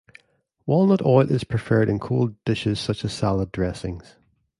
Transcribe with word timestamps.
Walnut 0.65 1.05
oil 1.05 1.29
is 1.31 1.43
preferred 1.43 1.87
in 1.87 1.99
cold 1.99 2.33
dishes 2.43 2.79
such 2.79 3.05
as 3.05 3.13
salad 3.13 3.51
dressings. 3.51 4.15